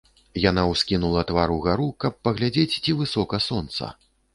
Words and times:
Яна 0.49 0.63
ўскінула 0.71 1.21
твар 1.33 1.55
угару, 1.57 1.87
каб 2.07 2.13
паглядзець, 2.29 2.77
ці 2.83 3.01
высока 3.05 3.47
сонца. 3.51 3.97